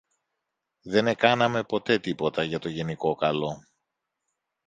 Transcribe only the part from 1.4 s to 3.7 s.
ποτέ τίποτα για το γενικό καλό.